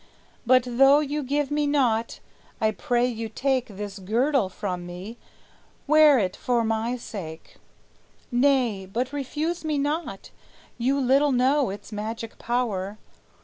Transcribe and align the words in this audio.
But 0.47 0.63
though 0.65 0.99
you 0.99 1.21
give 1.21 1.51
me 1.51 1.67
naught, 1.67 2.21
I 2.59 2.71
pray 2.71 3.05
you 3.05 3.29
take 3.29 3.67
This 3.67 3.99
girdle 3.99 4.49
from 4.49 4.83
me; 4.83 5.19
wear 5.85 6.17
it 6.17 6.35
for 6.35 6.63
my 6.63 6.97
sake; 6.97 7.57
Nay, 8.31 8.87
but 8.91 9.13
refuse 9.13 9.63
me 9.63 9.77
not; 9.77 10.31
you 10.79 10.99
little 10.99 11.31
know 11.31 11.69
Its 11.69 11.91
magic 11.91 12.39
power. 12.39 12.97